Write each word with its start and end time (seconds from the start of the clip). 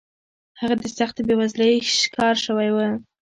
هغه 0.59 0.75
د 0.81 0.83
سختې 0.97 1.21
بېوزلۍ 1.27 1.75
ښکار 1.99 2.35
شوی 2.45 2.69
و 2.71 2.77